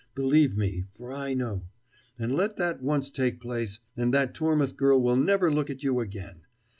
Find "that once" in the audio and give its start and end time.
2.57-3.11